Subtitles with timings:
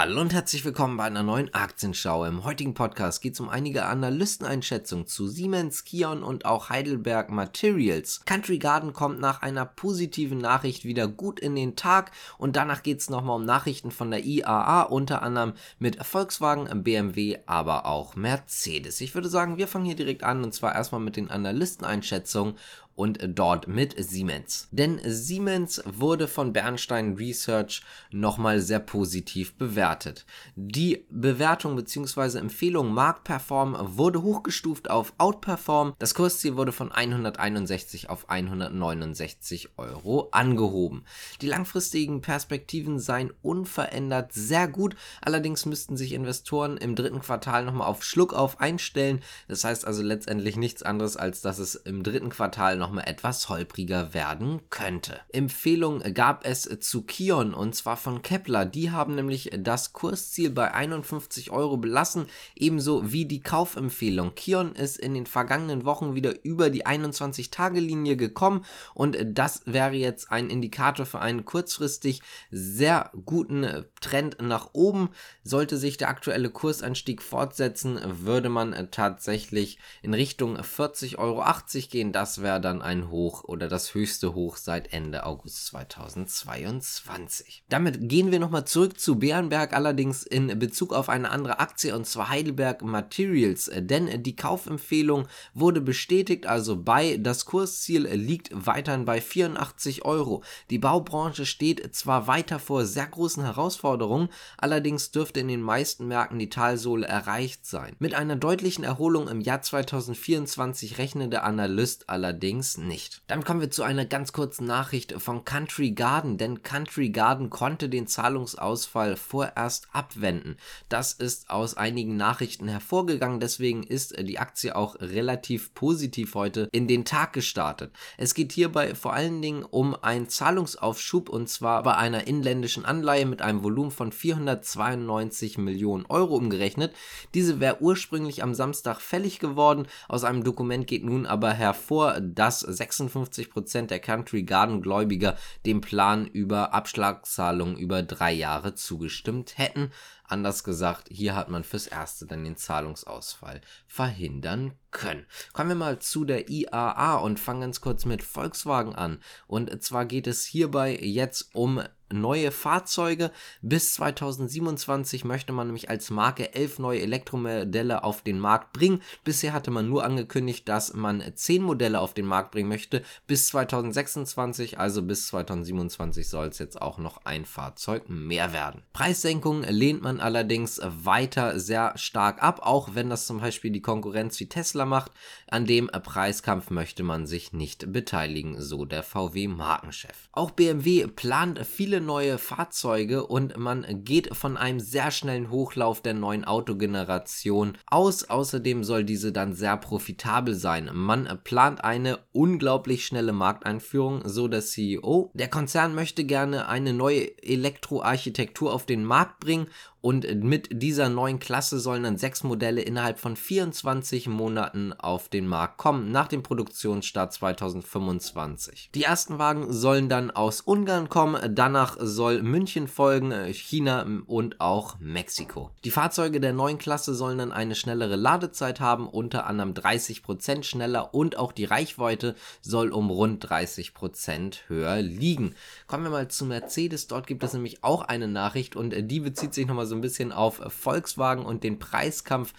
[0.00, 2.24] Hallo und herzlich willkommen bei einer neuen Aktienschau.
[2.24, 8.20] Im heutigen Podcast geht es um einige Analysteneinschätzungen zu Siemens, Kion und auch Heidelberg Materials.
[8.24, 13.00] Country Garden kommt nach einer positiven Nachricht wieder gut in den Tag und danach geht
[13.00, 19.00] es nochmal um Nachrichten von der IAA, unter anderem mit Volkswagen, BMW, aber auch Mercedes.
[19.00, 22.54] Ich würde sagen, wir fangen hier direkt an und zwar erstmal mit den Analysteneinschätzungen
[22.98, 24.66] und dort mit Siemens.
[24.72, 30.26] Denn Siemens wurde von Bernstein Research nochmal sehr positiv bewertet.
[30.56, 32.38] Die Bewertung bzw.
[32.38, 35.94] Empfehlung Marktperform wurde hochgestuft auf Outperform.
[36.00, 41.04] Das Kursziel wurde von 161 auf 169 Euro angehoben.
[41.40, 44.96] Die langfristigen Perspektiven seien unverändert sehr gut.
[45.20, 49.20] Allerdings müssten sich Investoren im dritten Quartal nochmal auf Schluck auf einstellen.
[49.46, 53.50] Das heißt also letztendlich nichts anderes, als dass es im dritten Quartal noch nochmal etwas
[53.50, 55.20] holpriger werden könnte.
[55.30, 58.64] Empfehlung gab es zu Kion und zwar von Kepler.
[58.64, 64.34] Die haben nämlich das Kursziel bei 51 Euro belassen, ebenso wie die Kaufempfehlung.
[64.34, 70.32] Kion ist in den vergangenen Wochen wieder über die 21-Tage-Linie gekommen und das wäre jetzt
[70.32, 75.10] ein Indikator für einen kurzfristig sehr guten Trend nach oben.
[75.42, 81.44] Sollte sich der aktuelle Kursanstieg fortsetzen, würde man tatsächlich in Richtung 40,80 Euro
[81.90, 82.12] gehen.
[82.12, 87.64] Das wäre dann ein Hoch oder das höchste Hoch seit Ende August 2022.
[87.68, 92.06] Damit gehen wir nochmal zurück zu Bärenberg, allerdings in Bezug auf eine andere Aktie und
[92.06, 99.20] zwar Heidelberg Materials, denn die Kaufempfehlung wurde bestätigt, also bei das Kursziel liegt weiterhin bei
[99.20, 100.42] 84 Euro.
[100.70, 106.38] Die Baubranche steht zwar weiter vor sehr großen Herausforderungen, allerdings dürfte in den meisten Märkten
[106.38, 107.96] die Talsohle erreicht sein.
[107.98, 113.22] Mit einer deutlichen Erholung im Jahr 2024 rechnet der Analyst allerdings allerdings nicht.
[113.28, 117.88] Dann kommen wir zu einer ganz kurzen Nachricht von Country Garden, denn Country Garden konnte
[117.88, 120.56] den Zahlungsausfall vorerst abwenden.
[120.88, 126.88] Das ist aus einigen Nachrichten hervorgegangen, deswegen ist die Aktie auch relativ positiv heute in
[126.88, 127.92] den Tag gestartet.
[128.16, 133.26] Es geht hierbei vor allen Dingen um einen Zahlungsaufschub und zwar bei einer inländischen Anleihe
[133.26, 136.94] mit einem Volumen von 492 Millionen Euro umgerechnet.
[137.34, 139.86] Diese wäre ursprünglich am Samstag fällig geworden.
[140.08, 145.36] Aus einem Dokument geht nun aber hervor, dass dass 56% der Country Garden Gläubiger
[145.66, 149.92] dem Plan über Abschlagszahlungen über drei Jahre zugestimmt hätten.
[150.28, 155.26] Anders gesagt, hier hat man fürs Erste dann den Zahlungsausfall verhindern können.
[155.52, 159.20] Kommen wir mal zu der IAA und fangen ganz kurz mit Volkswagen an.
[159.46, 163.30] Und zwar geht es hierbei jetzt um neue Fahrzeuge.
[163.60, 169.02] Bis 2027 möchte man nämlich als Marke elf neue Elektromodelle auf den Markt bringen.
[169.24, 173.02] Bisher hatte man nur angekündigt, dass man zehn Modelle auf den Markt bringen möchte.
[173.26, 178.82] Bis 2026, also bis 2027 soll es jetzt auch noch ein Fahrzeug mehr werden.
[178.92, 184.38] Preissenkungen lehnt man allerdings weiter sehr stark ab, auch wenn das zum Beispiel die Konkurrenz
[184.40, 185.12] wie Tesla macht.
[185.50, 190.28] An dem Preiskampf möchte man sich nicht beteiligen, so der VW-Markenchef.
[190.32, 196.02] Auch BMW plant viele viele neue Fahrzeuge und man geht von einem sehr schnellen Hochlauf
[196.02, 198.28] der neuen Autogeneration aus.
[198.28, 200.90] Außerdem soll diese dann sehr profitabel sein.
[200.92, 205.30] Man plant eine unglaublich schnelle Markteinführung, so der CEO.
[205.32, 209.68] Der Konzern möchte gerne eine neue Elektroarchitektur auf den Markt bringen
[210.00, 215.48] und mit dieser neuen Klasse sollen dann sechs Modelle innerhalb von 24 Monaten auf den
[215.48, 218.90] Markt kommen, nach dem Produktionsstart 2025.
[218.94, 225.00] Die ersten Wagen sollen dann aus Ungarn kommen, danach soll München folgen, China und auch
[225.00, 225.72] Mexiko.
[225.84, 231.12] Die Fahrzeuge der neuen Klasse sollen dann eine schnellere Ladezeit haben, unter anderem 30% schneller
[231.12, 235.56] und auch die Reichweite soll um rund 30% höher liegen.
[235.88, 239.54] Kommen wir mal zu Mercedes, dort gibt es nämlich auch eine Nachricht und die bezieht
[239.54, 242.52] sich nochmal so ein bisschen auf Volkswagen und den Preiskampf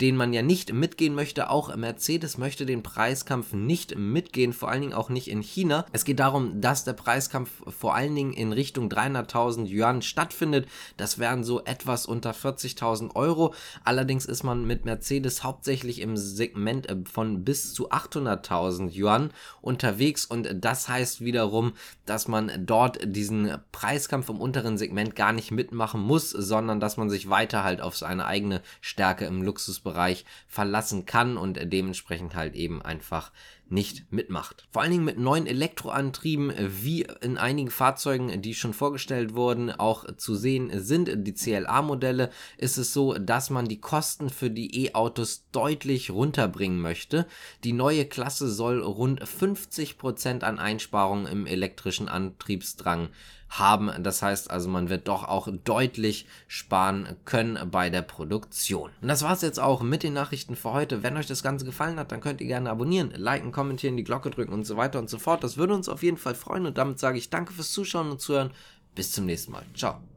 [0.00, 1.50] den man ja nicht mitgehen möchte.
[1.50, 5.86] Auch Mercedes möchte den Preiskampf nicht mitgehen, vor allen Dingen auch nicht in China.
[5.92, 10.68] Es geht darum, dass der Preiskampf vor allen Dingen in Richtung 300.000 Yuan stattfindet.
[10.96, 13.54] Das wären so etwas unter 40.000 Euro.
[13.84, 20.26] Allerdings ist man mit Mercedes hauptsächlich im Segment äh, von bis zu 800.000 Yuan unterwegs
[20.26, 21.72] und das heißt wiederum,
[22.04, 27.10] dass man dort diesen Preiskampf im unteren Segment gar nicht mitmachen muss, sondern dass man
[27.10, 32.56] sich weiter halt auf seine eigene Stärke im Luxus Bereich verlassen kann und dementsprechend halt
[32.56, 33.30] eben einfach
[33.68, 34.66] nicht mitmacht.
[34.70, 40.04] Vor allen Dingen mit neuen Elektroantrieben, wie in einigen Fahrzeugen, die schon vorgestellt wurden, auch
[40.16, 45.46] zu sehen sind, die CLA-Modelle, ist es so, dass man die Kosten für die E-Autos
[45.52, 47.26] deutlich runterbringen möchte.
[47.64, 53.08] Die neue Klasse soll rund 50% an Einsparungen im elektrischen Antriebsdrang
[53.48, 53.90] haben.
[54.02, 58.90] Das heißt also, man wird doch auch deutlich sparen können bei der Produktion.
[59.00, 61.02] Und das war es jetzt auch mit den Nachrichten für heute.
[61.02, 64.30] Wenn euch das Ganze gefallen hat, dann könnt ihr gerne abonnieren, liken, kommentieren, die Glocke
[64.30, 65.42] drücken und so weiter und so fort.
[65.42, 68.20] Das würde uns auf jeden Fall freuen und damit sage ich danke fürs Zuschauen und
[68.20, 68.52] Zuhören.
[68.94, 69.64] Bis zum nächsten Mal.
[69.74, 70.15] Ciao.